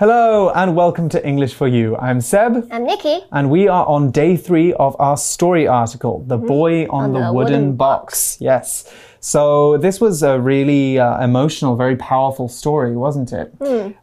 [0.00, 1.94] Hello and welcome to English for You.
[1.98, 2.66] I'm Seb.
[2.70, 3.20] I'm Nikki.
[3.32, 7.18] And we are on day three of our story article, The Boy on, On the,
[7.18, 8.38] the Wooden, Wooden box.
[8.40, 8.90] Yes.
[9.20, 13.52] So this was a really uh, emotional, very powerful story, wasn't it?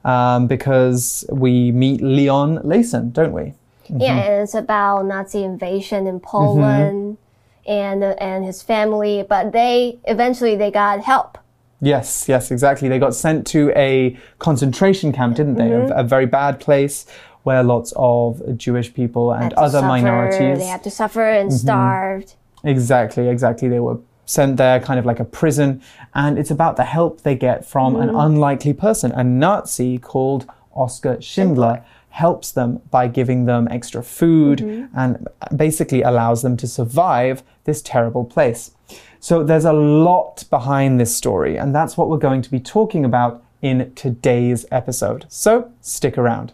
[0.05, 3.55] Um, because we meet Leon Leyson, don't we?
[3.89, 7.17] Yeah, and it's about Nazi invasion in Poland
[7.65, 11.39] and and his family, but they eventually they got help.
[11.79, 12.89] Yes, yes, exactly.
[12.89, 15.71] They got sent to a concentration camp, didn't they?
[15.71, 17.05] A, a very bad place
[17.43, 20.39] where lots of Jewish people and other suffer, minorities.
[20.39, 20.59] Mm-hmm.
[20.59, 22.33] They had to suffer and starved.
[22.63, 23.69] Exactly, exactly.
[23.69, 25.81] They were sent there kind of like a prison,
[26.13, 29.11] and it's about the help they get from an unlikely person.
[29.13, 30.45] A Nazi called
[30.77, 34.97] Oskar Schindler helps them by giving them extra food mm-hmm.
[34.97, 38.71] and basically allows them to survive this terrible place.
[39.19, 43.03] So there's a lot behind this story, and that's what we're going to be talking
[43.03, 45.25] about in today's episode.
[45.27, 46.53] So stick around.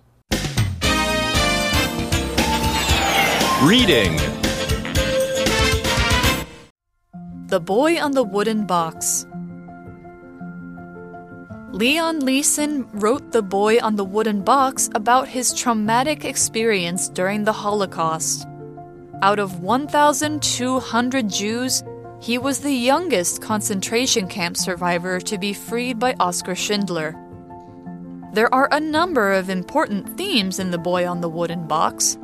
[3.62, 4.18] Reading
[7.48, 9.26] The Boy on the Wooden Box.
[11.74, 17.52] Leon Leyson wrote The Boy on the Wooden Box about his traumatic experience during the
[17.52, 18.46] Holocaust.
[19.24, 21.84] Out of 1,200 Jews,
[22.22, 27.16] he was the youngest concentration camp survivor to be freed by Oskar Schindler.
[28.34, 32.20] There are a number of important themes in The Boy on the Wooden Box.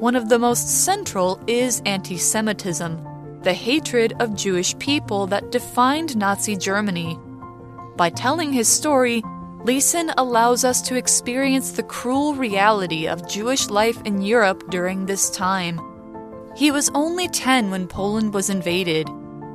[0.00, 6.14] One of the most central is anti Semitism, the hatred of Jewish people that defined
[6.14, 7.18] Nazi Germany.
[7.96, 9.22] By telling his story,
[9.64, 15.30] Leyson allows us to experience the cruel reality of Jewish life in Europe during this
[15.30, 15.80] time.
[16.56, 19.08] He was only 10 when Poland was invaded,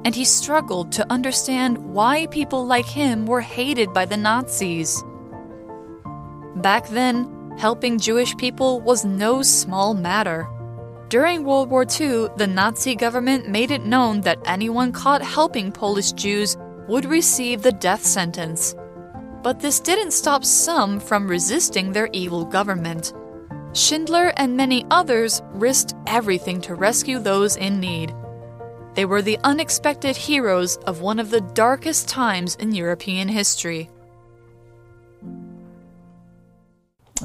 [0.06, 5.04] and he struggled to understand why people like him were hated by the Nazis.
[6.56, 10.48] Back then, helping Jewish people was no small matter.
[11.10, 16.12] During World War II, the Nazi government made it known that anyone caught helping Polish
[16.14, 16.56] Jews
[16.88, 18.76] would receive the death sentence.
[19.44, 23.14] But this didn't stop some from resisting their evil government.
[23.74, 28.14] Schindler and many others risked everything to rescue those in need.
[28.96, 33.90] They were the unexpected heroes of one of the darkest times in European history.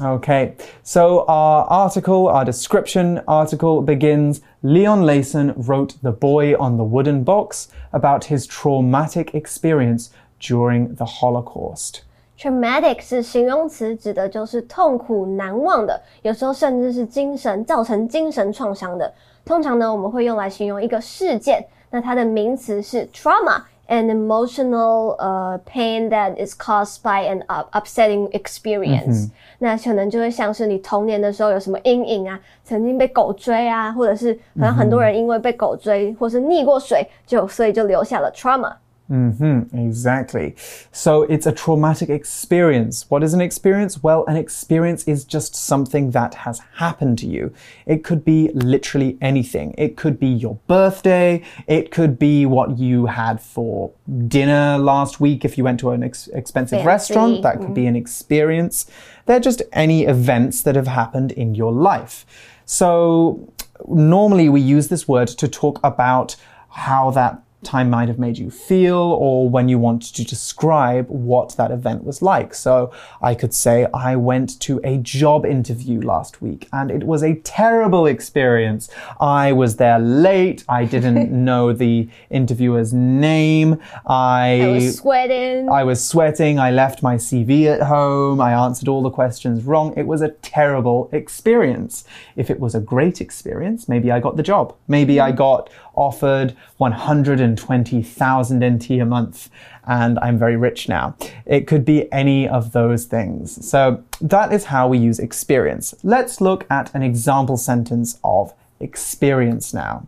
[0.01, 6.83] Okay, so our article, our description article begins Leon Leyson wrote The Boy on the
[6.83, 10.09] Wooden Box about his traumatic experience
[10.39, 12.01] during the Holocaust.
[12.39, 19.13] Traumatic 是形容词，指的就是痛苦难忘的，有时候甚至是精神造成精神创伤的。
[19.45, 23.61] 通常呢，我们会用来形容一个事件，那它的名词是 trauma。
[23.85, 29.29] An emotional uh, pain that is caused by an up upsetting experience，、
[29.59, 38.73] 那可能就会像是你童年的时候有什么阴影啊，曾经被狗追啊，或者是好像很多人因为被狗追或是溺过水，就所以就留下了 trauma。
[39.13, 40.55] Hmm exactly.
[40.91, 43.05] So it's a traumatic experience.
[43.11, 44.01] What is an experience?
[44.01, 47.53] Well, an experience is just something that has happened to you.
[47.85, 49.75] It could be literally anything.
[49.77, 51.43] It could be your birthday.
[51.67, 53.91] It could be what you had for
[54.27, 56.87] dinner last week if you went to an ex- expensive Fancy.
[56.87, 57.43] restaurant.
[57.43, 58.87] That could be an experience.
[59.27, 62.25] They're just any events that have happened in your life.
[62.65, 63.53] So
[63.87, 66.35] normally we use this word to talk about
[66.69, 71.55] how that time might have made you feel or when you want to describe what
[71.57, 72.53] that event was like.
[72.53, 77.23] So I could say, I went to a job interview last week and it was
[77.23, 78.89] a terrible experience.
[79.19, 80.63] I was there late.
[80.69, 83.79] I didn't know the interviewer's name.
[84.05, 85.69] I I, was sweating.
[85.69, 86.59] I was sweating.
[86.59, 88.41] I left my CV at home.
[88.41, 89.93] I answered all the questions wrong.
[89.97, 92.03] It was a terrible experience.
[92.35, 94.75] If it was a great experience, maybe I got the job.
[94.87, 95.37] Maybe I mm-hmm.
[95.37, 99.48] got offered 120,000 NT a month
[99.86, 101.14] and I'm very rich now.
[101.46, 103.66] It could be any of those things.
[103.66, 105.94] So that is how we use experience.
[106.02, 110.06] Let's look at an example sentence of experience now.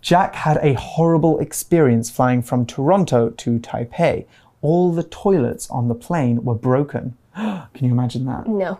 [0.00, 4.26] Jack had a horrible experience flying from Toronto to Taipei.
[4.60, 7.16] All the toilets on the plane were broken.
[7.36, 8.46] Can you imagine that?
[8.46, 8.78] no.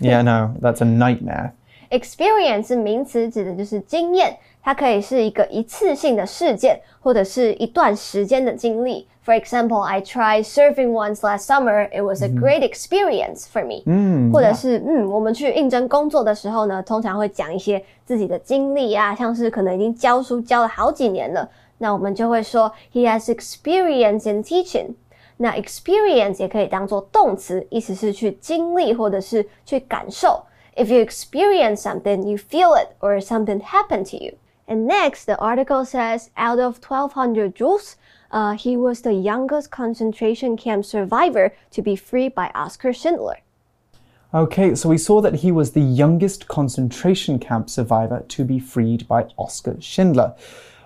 [0.00, 1.52] Yeah, no, that's a nightmare.
[1.90, 9.07] Experience 是名词，指的就是经验， 它可以是一个一次性的事件，或者是一段时间的经历。
[9.23, 11.87] For example, I tried surfing once last summer.
[11.91, 13.83] It was a great experience for me.
[13.85, 21.47] 嗯，或者是嗯，我们去应征工作的时候呢，通常会讲一些自己的经历啊，像是可能已经教书教了好几年了，
[21.77, 24.95] 那我们就会说 he has experience in teaching。
[25.37, 30.41] 那 experience 也可以当做动词，意思是去经历或者是去感受。
[30.75, 34.33] If you experience something, you feel it or something happened to you.
[34.67, 37.97] And next, the article says out of 1200 Jews,
[38.31, 43.37] uh, he was the youngest concentration camp survivor to be freed by Oskar Schindler.
[44.33, 49.07] Okay, so we saw that he was the youngest concentration camp survivor to be freed
[49.07, 50.35] by Oskar Schindler.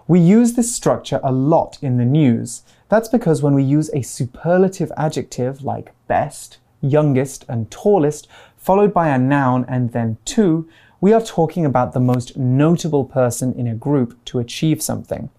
[0.08, 2.64] We use this structure a lot in the news.
[2.90, 8.28] That's because when we use a superlative adjective like best, youngest, and tallest,
[8.58, 10.68] followed by a noun and then to,
[11.02, 15.30] we are talking about the most notable person in a group to achieve something.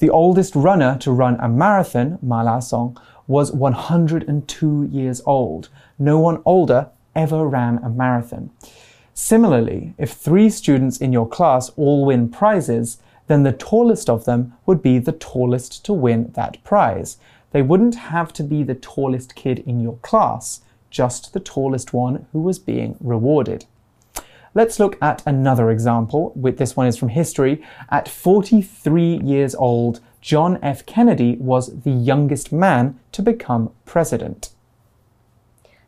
[0.00, 2.96] The oldest runner to run a marathon, Malasong,
[3.26, 5.70] was 102 years old.
[5.98, 8.50] No one older ever ran a marathon.
[9.14, 14.54] Similarly, if three students in your class all win prizes, then the tallest of them
[14.66, 17.16] would be the tallest to win that prize.
[17.50, 22.26] They wouldn't have to be the tallest kid in your class, just the tallest one
[22.32, 23.64] who was being rewarded.
[24.53, 26.31] Let's look at another example.
[26.35, 27.63] This one is from history.
[27.89, 30.85] At 43 years old, John F.
[30.85, 34.51] Kennedy was the youngest man to become president.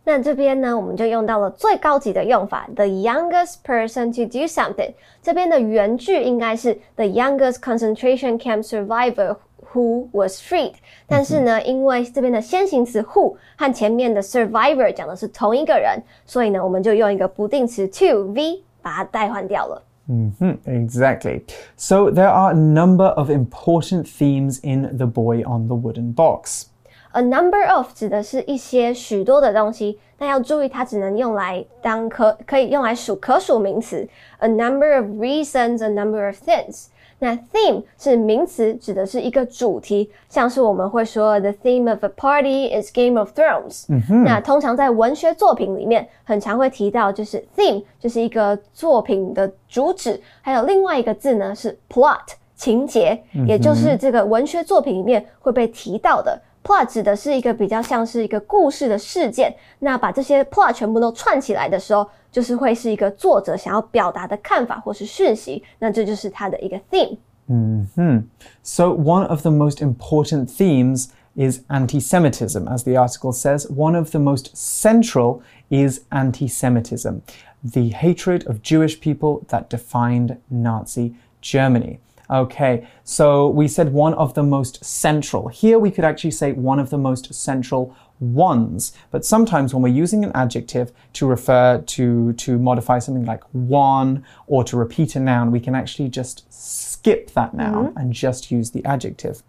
[0.03, 4.93] 那这边呢，我们就用到了最高级的用法，the youngest person to do something。
[5.21, 9.35] 这边的原句应该是 the youngest concentration camp survivor
[9.73, 10.73] who was freed。
[11.07, 19.81] 但是呢，因为这边的先行词 who 和前面的 survivor 讲的是同一个人，所以呢，我们就用一个不定词 to v 把它代换掉了。
[20.07, 21.41] Mm -hmm, exactly.
[21.75, 26.67] So there are a number of important themes in The Boy on the Wooden Box.
[27.13, 34.07] A number of 指的是一些许多的东西，但要注意它只能用来当可可以用来数可数名词。
[34.39, 36.87] A number of reasons, a number of things.
[37.20, 43.84] 那 theme 是名词，指的是一个主题，像是我们会说 the theme of a party is Game of Thrones。
[43.88, 44.24] 嗯哼。
[44.24, 52.18] 那通常在文学作品里面，很常会提到就是 theme 就是一个作品的主旨，还有另外一个字呢是 plot
[52.56, 56.40] 情节，也就是这个文学作品里面会被提到的。
[56.63, 62.07] plot 指的是一个比较像是一个故事的事件，那把这些 plot 全部都串起来的时候。
[62.35, 68.23] 就是会是一个作者想要表达的看法或是讯息，那这就是他的一个 theme。Mm hmm.
[68.61, 71.07] So, one of the most important themes
[71.37, 72.67] is anti Semitism.
[72.67, 75.39] As the article says, one of the most central
[75.69, 77.21] is anti Semitism,
[77.63, 81.99] the hatred of Jewish people that defined Nazi Germany.
[82.30, 85.48] Okay, so we said one of the most central.
[85.48, 88.92] Here we could actually say one of the most central ones.
[89.10, 94.24] But sometimes when we're using an adjective to refer to, to modify something like one
[94.46, 98.00] or to repeat a noun, we can actually just skip that noun mm -hmm.
[98.00, 99.42] and just use the adjective.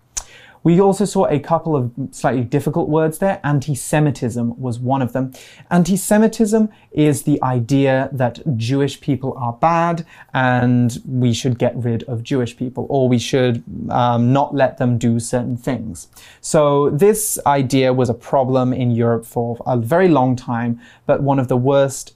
[0.64, 3.40] We also saw a couple of slightly difficult words there.
[3.44, 5.34] Anti Semitism was one of them.
[5.72, 12.04] Anti Semitism is the idea that Jewish people are bad and we should get rid
[12.04, 16.08] of Jewish people or we should um, not let them do certain things.
[16.42, 21.40] So, this idea was a problem in Europe for a very long time, but one
[21.40, 22.16] of the worst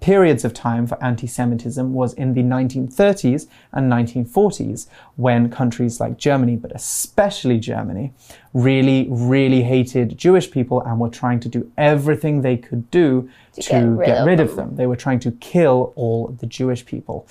[0.00, 4.86] periods of time for anti Semitism was in the 1930s and 1940s,
[5.16, 8.12] when countries like Germany, but especially Germany,
[8.52, 13.62] really, really hated Jewish people and were trying to do everything they could do to,
[13.62, 14.76] to get, rid, get of, rid of, them.
[14.76, 17.26] They were trying to kill all the Jewish people.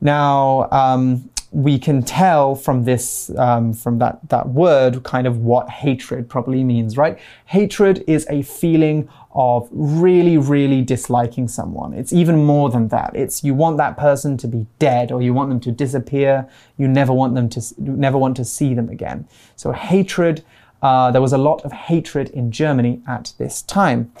[0.00, 5.70] Now, um, we can tell from this, um, from that, that word, kind of what
[5.70, 7.18] hatred probably means, right?
[7.46, 11.94] Hatred is a feeling of really, really disliking someone.
[11.94, 13.14] It's even more than that.
[13.14, 16.48] It's you want that person to be dead or you want them to disappear.
[16.76, 19.26] You never want them to, never want to see them again.
[19.56, 20.44] So hatred,
[20.82, 24.12] uh, there was a lot of hatred in Germany at this time.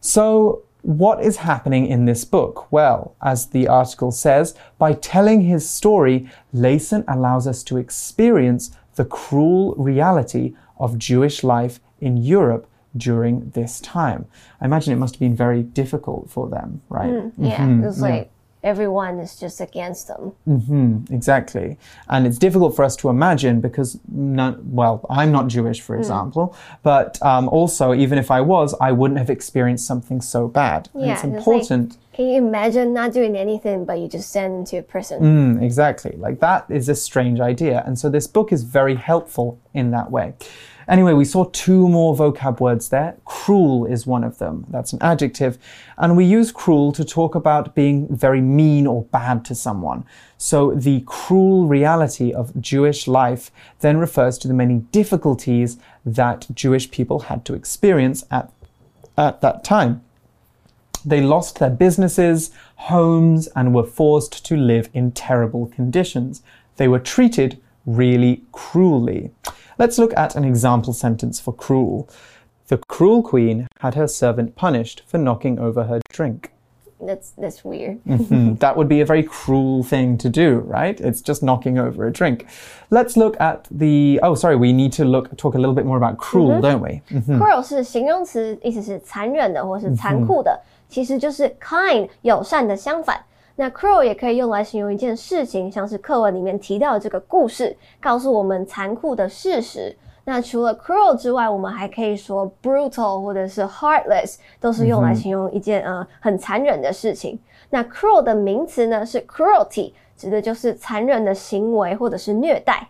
[0.00, 2.70] So what is happening in this book?
[2.72, 9.04] Well, as the article says, by telling his story, Leyson allows us to experience the
[9.04, 12.66] cruel reality of Jewish life in Europe
[12.96, 14.26] during this time.
[14.60, 17.10] I imagine it must have been very difficult for them, right?
[17.10, 17.82] Mm, yeah, mm -hmm.
[17.82, 18.30] it was like
[18.62, 20.32] everyone is just against them.
[20.46, 21.78] Mm-hmm, exactly.
[22.08, 26.00] And it's difficult for us to imagine because, well, I'm not Jewish, for mm.
[26.00, 30.88] example, but um, also, even if I was, I wouldn't have experienced something so bad.
[30.94, 31.90] Yeah, and it's important.
[31.90, 35.22] Like Can you imagine not doing anything but you just send them to a prison?
[35.22, 36.16] Mm, exactly.
[36.16, 37.82] Like that is a strange idea.
[37.86, 40.34] And so this book is very helpful in that way.
[40.88, 43.14] Anyway, we saw two more vocab words there.
[43.26, 44.64] Cruel is one of them.
[44.70, 45.58] That's an adjective.
[45.98, 50.06] And we use cruel to talk about being very mean or bad to someone.
[50.38, 55.76] So the cruel reality of Jewish life then refers to the many difficulties
[56.06, 58.50] that Jewish people had to experience at,
[59.18, 60.02] at that time.
[61.04, 66.42] They lost their businesses, homes, and were forced to live in terrible conditions.
[66.76, 69.30] They were treated really cruelly.
[69.77, 72.07] Let's look at an example sentence for cruel.
[72.67, 76.51] The cruel queen had her servant punished for knocking over her drink.
[77.05, 77.99] That's that's weird.
[78.05, 80.97] Hmm, that would be a very cruel thing to do, right?
[81.01, 82.45] It's just knocking over a drink.
[82.91, 84.21] Let's look at the.
[84.23, 87.01] Oh, sorry, we need to look talk a little bit more about cruel, don't we?
[87.37, 93.19] Cruel 是形容词，意思是残忍的或是残酷的，其实就是 kind 友善的相反。
[93.60, 99.96] 那 cruel 也可以用来形容一件事情，像是课文里面提到的这个故事，告诉我们残酷的事实。
[100.22, 107.36] 那除了 cruel 之外，我们还可以说 brutal 或者是 heartless，都是用来形容一件、呃很残忍的事情。
[107.68, 112.86] 那 cruel 的名词呢是 cruelty，指的就是残忍的行为或者是虐待。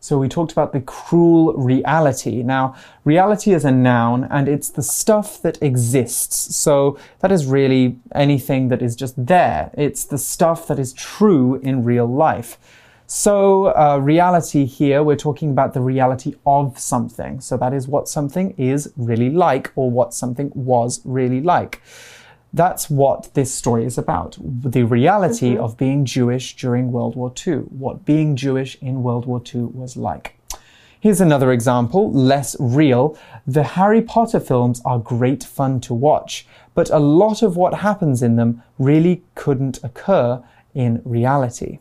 [0.00, 2.42] So we talked about the cruel reality.
[2.42, 6.56] Now, reality is a noun and it's the stuff that exists.
[6.56, 9.70] So that is really anything that is just there.
[9.74, 12.58] It's the stuff that is true in real life.
[13.06, 17.40] So, uh, reality here, we're talking about the reality of something.
[17.40, 21.80] So that is what something is really like or what something was really like.
[22.52, 24.36] That's what this story is about.
[24.38, 25.64] The reality mm-hmm.
[25.64, 29.96] of being Jewish during World War II, what being Jewish in World War II was
[29.96, 30.36] like.
[31.00, 33.18] Here's another example, less real.
[33.44, 38.22] The Harry Potter films are great fun to watch, but a lot of what happens
[38.22, 40.44] in them really couldn't occur
[40.74, 41.80] in reality.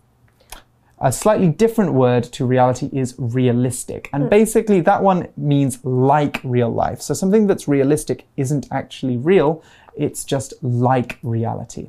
[1.03, 4.09] A slightly different word to reality is realistic.
[4.13, 4.29] And hmm.
[4.29, 7.01] basically, that one means like real life.
[7.01, 9.63] So something that's realistic isn't actually real,
[9.97, 11.87] it's just like reality.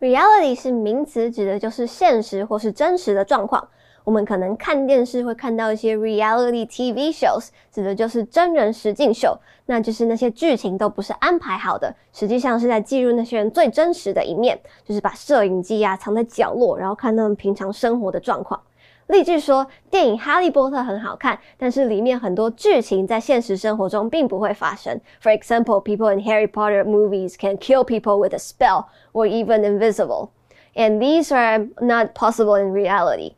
[0.00, 3.66] Reality 是名词，指的就是现实或是真实的状况。
[4.04, 18.60] 我们可能看电视会看到一些 reality TV shows，指的就是真人实境秀，那就是那些剧情都不是安排好的，实际上是在记录那些人最真实的一面，就是把摄影机啊藏在角落，然后看他们平常生活的状况。
[19.07, 25.01] 例句说，电影《哈利波特》很好看，但是里面很多剧情在现实生活中并不会发生。
[25.19, 30.29] For example, people in Harry Potter movies can kill people with a spell or even invisible,
[30.75, 33.33] and these are not possible in reality.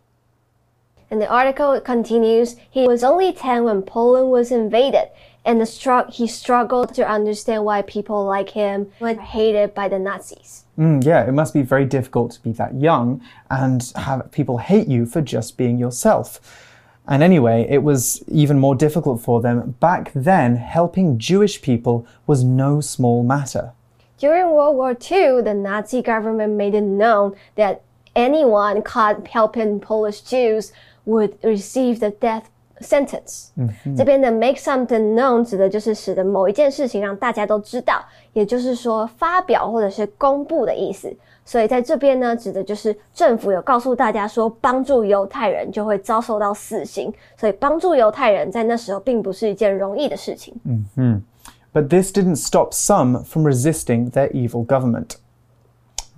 [1.10, 5.10] And the article continues, he was only 10 when Poland was invaded,
[5.46, 10.00] and the str- he struggled to understand why people like him were hated by the
[10.00, 10.65] Nazis.
[10.79, 14.89] Mm, yeah, it must be very difficult to be that young and have people hate
[14.89, 16.41] you for just being yourself.
[17.09, 19.77] And anyway, it was even more difficult for them.
[19.81, 23.73] Back then, helping Jewish people was no small matter.
[24.19, 27.83] During World War II, the Nazi government made it known that
[28.15, 30.73] anyone caught helping Polish Jews
[31.05, 33.49] would receive the death sentence。
[33.97, 41.15] 这边的 make something known 指的就是使得某一件事情让大家都知道，也就是说发表或者是公布的意思。
[41.45, 47.13] 所以在这边呢，指的就是政府有告诉大家说，帮助犹太人就会遭受到死刑。
[47.37, 50.55] 所以帮助犹太人在那时候并不是一件容易的事情。
[51.73, 55.17] But this didn't stop some from resisting their evil government.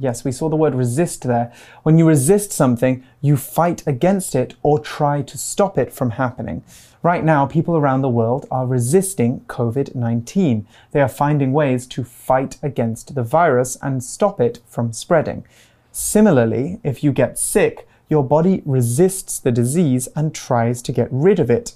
[0.00, 1.52] Yes, we saw the word resist there.
[1.82, 6.62] When you resist something, you fight against it or try to stop it from happening.
[7.02, 10.66] Right now, people around the world are resisting COVID 19.
[10.92, 15.44] They are finding ways to fight against the virus and stop it from spreading.
[15.90, 21.40] Similarly, if you get sick, your body resists the disease and tries to get rid
[21.40, 21.74] of it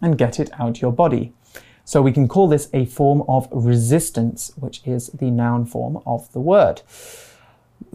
[0.00, 1.32] and get it out your body.
[1.85, 6.31] So we can call this a form of resistance, which is the noun form of
[6.33, 6.81] the word.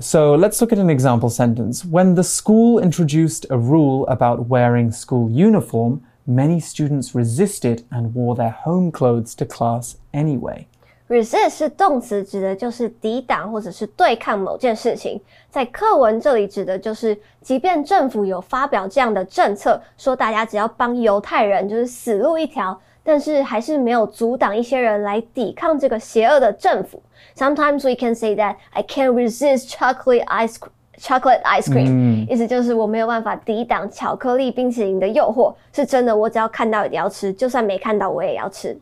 [0.01, 1.85] So let's look at an example sentence.
[1.85, 8.35] When the school introduced a rule about wearing school uniform, many students resisted and wore
[8.35, 10.67] their home clothes to class anyway.
[11.09, 15.21] resist 是动词，指的就是抵挡或者是对抗某件事情。
[15.51, 27.03] 在课文这里指的就是，即便政府有发表这样的政策，说大家只要帮犹太人就是死路一条， 但是还是没有阻挡一些人来抵抗这个邪恶的政府。
[27.37, 30.57] Sometimes we can say that I can't resist chocolate ice
[30.97, 35.55] chocolate ice cream，、意思就是我没有办法抵挡巧克力冰淇淋的诱惑。
[35.73, 38.79] 是真的，我只要看到一定要吃，就算没看到我也要吃。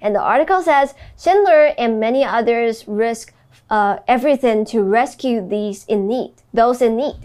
[0.00, 3.30] And the article says Schindler and many others risked
[3.68, 7.16] uh, everything to rescue these in need, those in need.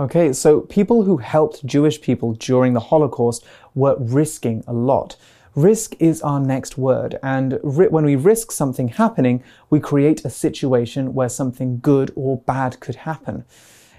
[0.00, 5.16] Okay, so people who helped Jewish people during the Holocaust were risking a lot.
[5.54, 11.12] Risk is our next word, and when we risk something happening, we create a situation
[11.12, 13.44] where something good or bad could happen.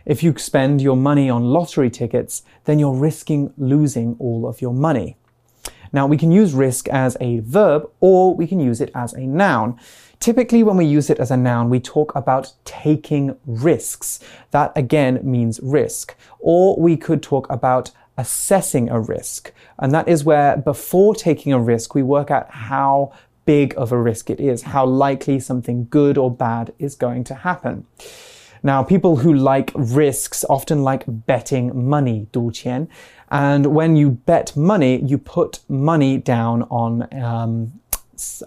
[0.03, 4.73] If you spend your money on lottery tickets, then you're risking losing all of your
[4.73, 5.17] money.
[5.93, 9.27] Now, we can use risk as a verb or we can use it as a
[9.27, 9.77] noun.
[10.21, 14.19] Typically, when we use it as a noun, we talk about taking risks.
[14.51, 16.15] That again means risk.
[16.39, 19.51] Or we could talk about assessing a risk.
[19.79, 23.13] And that is where before taking a risk, we work out how
[23.45, 27.33] big of a risk it is, how likely something good or bad is going to
[27.33, 27.87] happen.
[28.61, 32.87] Now, people who like risks often like betting money, 赌钱.
[33.31, 37.80] And when you bet money, you put money down on um,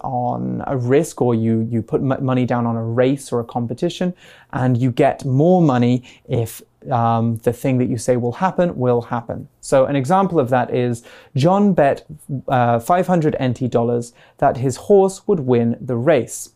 [0.01, 4.13] on a risk or you, you put money down on a race or a competition
[4.53, 9.01] and you get more money if um, the thing that you say will happen will
[9.01, 9.47] happen.
[9.61, 11.03] So an example of that is
[11.35, 12.05] John bet
[12.47, 16.51] uh, 500 NT dollars that his horse would win the race.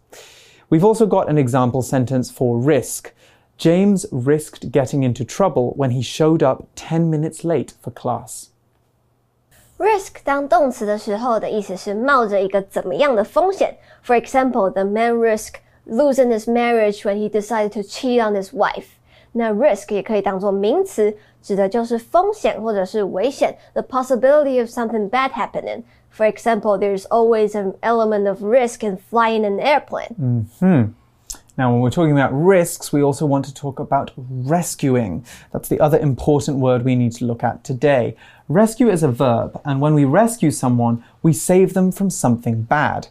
[0.70, 3.12] We've also got an example sentence for risk.
[3.58, 8.52] James risked getting into trouble when he showed up 10 minutes late for class.
[9.79, 13.77] Risk 当动词的时候的意思是冒着一个怎么样的风险。
[14.05, 15.57] For example, the man risked
[15.87, 18.87] losing his marriage when he decided to cheat on his wife.
[19.33, 25.83] 那 risk 也可以当做名词，指的就是风险或者是危险，the possibility of something bad happening.
[26.17, 30.15] For example, there's always an element of risk in flying an airplane.
[30.17, 30.95] Mm hmm.
[31.60, 35.26] Now, when we're talking about risks, we also want to talk about rescuing.
[35.52, 38.16] That's the other important word we need to look at today.
[38.48, 43.10] Rescue is a verb, and when we rescue someone, we save them from something bad.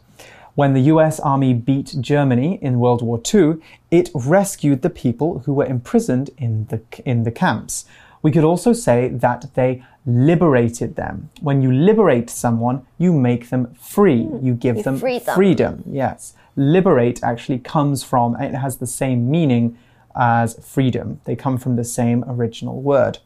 [0.55, 3.57] When the US Army beat Germany in World War II,
[3.91, 7.85] it rescued the people who were imprisoned in the, in the camps.
[8.23, 11.29] We could also say that they liberated them.
[11.43, 14.23] When you liberate someone, you make them free.
[14.23, 14.47] Hmm.
[14.47, 15.35] You give you them freedom.
[15.35, 15.83] freedom.
[15.87, 19.76] Yes liberate actually comes from, it has the same meaning
[20.16, 21.20] as freedom.
[21.26, 23.18] They come from the same original word.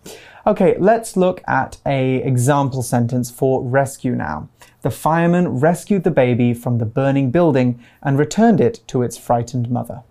[0.46, 4.48] Okay, let's look at a example sentence for rescue now.
[4.82, 9.70] The fireman rescued the baby from the burning building and returned it to its frightened
[9.70, 10.04] mother.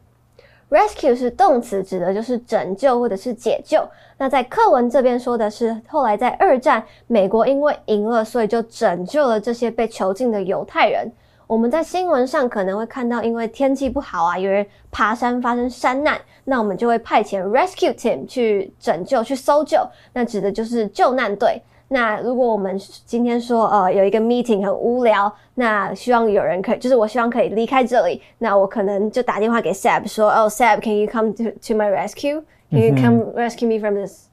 [0.68, 3.88] Rescue 是动词，指的就是拯救或者是解救。
[4.18, 11.10] 那在课文这边说的是，后来在二战，美国因为赢了，所以就拯救了这些被囚禁的犹太人。
[11.51, 21.61] 我们在新闻上可能会看到，因为天气不好啊，有人爬山发生山难，那我们就会派遣 rescue team 去拯救、去搜救，那指的就是救难队。
[21.89, 33.95] 那如果我们今天说，呃，有一个 meeting 很无聊，那希望有人可以，就是我希望可以离开这里，那我可能就打电话给 Sab 说，哦，Sab，can you come to to my rescue？Can you come rescue me from
[33.95, 34.27] this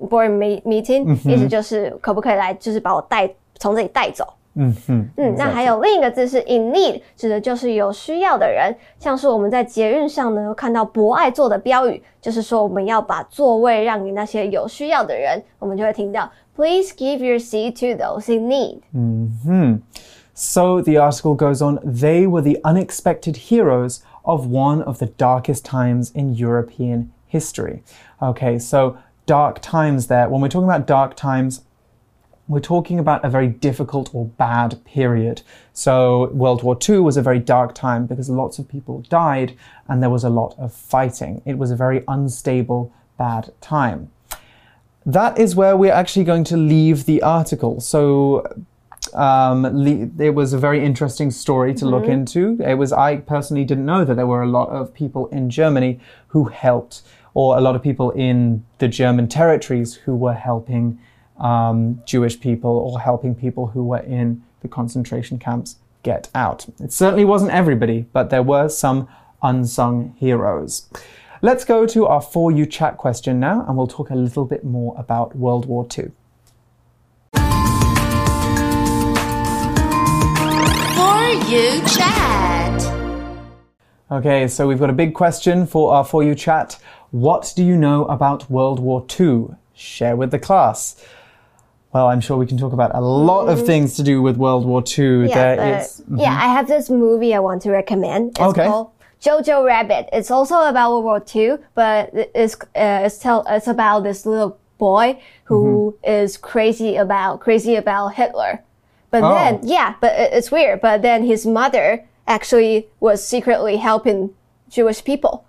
[0.00, 1.04] boring meeting？
[1.30, 4.26] 意思就是可不可以来，就是把我带从这里带走。
[4.59, 18.79] 嗯哼，嗯，那还有另一个字是 in need，指的就是有需要的人，像是我们在捷运上呢看到博爱座的标语，就是说我们要把座位让给那些有需要的人，我们就会听到 Please give your seat to those in need。
[18.93, 19.81] 嗯哼，
[20.33, 21.79] So the article goes on.
[21.83, 27.81] They were the unexpected heroes of one of the darkest times in European history.
[28.19, 30.27] Okay, so dark times there.
[30.29, 31.61] When we're talking about dark times
[32.48, 35.42] we're talking about a very difficult or bad period.
[35.72, 39.56] So, World War II was a very dark time because lots of people died
[39.88, 41.42] and there was a lot of fighting.
[41.44, 44.10] It was a very unstable, bad time.
[45.06, 47.80] That is where we're actually going to leave the article.
[47.80, 48.44] So,
[49.14, 49.64] um,
[50.18, 52.12] it was a very interesting story to look mm -hmm.
[52.12, 52.70] into.
[52.70, 56.00] It was, I personally didn't know that there were a lot of people in Germany
[56.28, 57.02] who helped,
[57.34, 60.98] or a lot of people in the German territories who were helping
[61.42, 66.66] um, Jewish people or helping people who were in the concentration camps get out.
[66.80, 69.08] It certainly wasn't everybody, but there were some
[69.42, 70.88] unsung heroes.
[71.42, 74.64] Let's go to our For You chat question now, and we'll talk a little bit
[74.64, 76.12] more about World War II.
[80.94, 82.52] For You chat.
[84.10, 86.78] Okay, so we've got a big question for our For You chat.
[87.10, 89.48] What do you know about World War II?
[89.74, 91.02] Share with the class.
[91.92, 93.66] Well, I'm sure we can talk about a lot of mm.
[93.66, 95.28] things to do with World War II.
[95.28, 96.20] Yeah, there is, mm -hmm.
[96.20, 96.46] yeah.
[96.46, 98.30] I have this movie I want to recommend.
[98.30, 98.66] It's okay.
[98.66, 98.88] called
[99.20, 100.08] Jojo Rabbit.
[100.12, 102.02] It's also about World War II, but
[102.34, 106.22] it's uh, it's tell it's about this little boy who mm -hmm.
[106.24, 108.62] is crazy about crazy about Hitler.
[109.10, 109.34] But oh.
[109.34, 110.80] then, yeah, but it's weird.
[110.80, 114.30] But then his mother actually was secretly helping
[114.68, 115.41] Jewish people.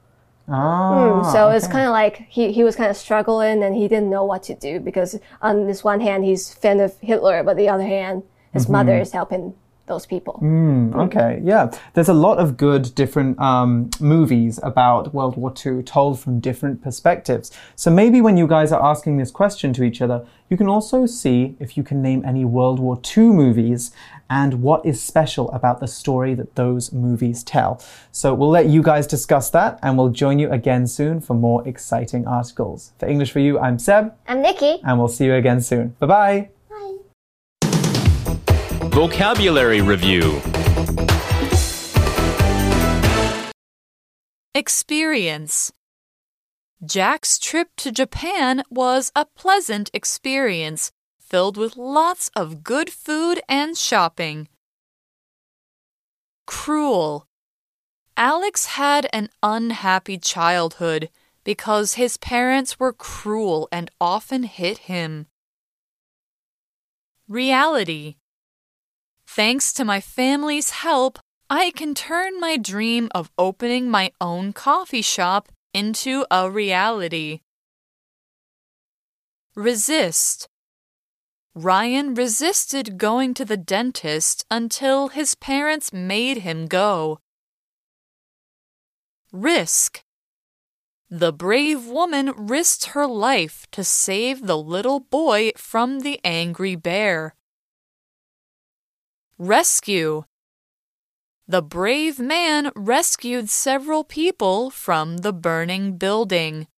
[0.49, 0.91] Ah,
[1.23, 4.09] Mm, so it's kind of like he, he was kind of struggling and he didn't
[4.09, 7.69] know what to do because on this one hand he's fan of Hitler, but the
[7.69, 8.71] other hand his Mm-hmm.
[8.73, 9.53] mother is helping
[9.85, 10.39] those people.
[10.41, 11.69] Mm, okay, yeah.
[11.93, 16.81] There's a lot of good different um, movies about World War II told from different
[16.81, 17.51] perspectives.
[17.75, 21.05] So maybe when you guys are asking this question to each other, you can also
[21.05, 23.91] see if you can name any World War II movies
[24.29, 27.81] and what is special about the story that those movies tell.
[28.11, 31.67] So we'll let you guys discuss that and we'll join you again soon for more
[31.67, 32.93] exciting articles.
[32.99, 34.79] For English for You, I'm Seb, I'm Nikki.
[34.83, 35.95] and we'll see you again soon.
[35.99, 36.49] Bye bye.
[38.93, 40.39] Vocabulary Review
[44.55, 45.71] Experience.
[46.85, 50.91] Jack's trip to Japan was a pleasant experience,
[51.33, 54.47] filled with lots of good food and shopping.
[56.45, 57.25] Cruel.
[58.15, 61.09] Alex had an unhappy childhood
[61.43, 65.25] because his parents were cruel and often hit him.
[67.27, 68.17] Reality.
[69.25, 71.17] Thanks to my family's help,
[71.49, 77.39] I can turn my dream of opening my own coffee shop into a reality.
[79.55, 80.47] Resist.
[81.54, 87.18] Ryan resisted going to the dentist until his parents made him go.
[89.32, 90.04] Risk.
[91.10, 97.34] The brave woman risked her life to save the little boy from the angry bear.
[99.36, 100.24] Rescue.
[101.48, 106.68] The brave man rescued several people from the burning building.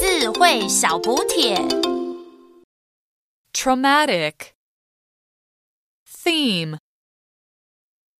[0.00, 1.95] 智慧小补帖。
[3.57, 4.53] Traumatic.
[6.05, 6.77] Theme.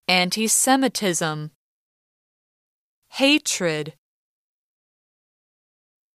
[0.08, 1.52] Anti Semitism.
[3.10, 3.94] Hatred.